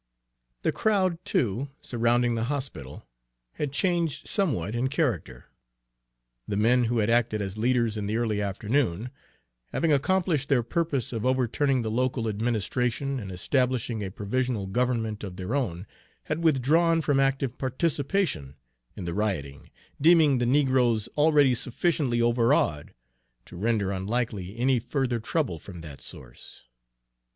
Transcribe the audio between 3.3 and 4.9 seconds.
had changed somewhat in